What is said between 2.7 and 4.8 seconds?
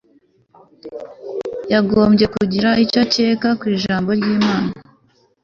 icyo acyeka kw'ijambo ry'imana